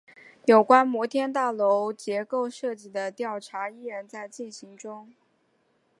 [0.45, 5.13] 有关摩天大楼结构设计的调查依然在进行中。